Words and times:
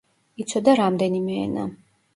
იცოდა 0.43 0.75
რამდენიმე 0.81 1.39
ენა. 1.47 1.73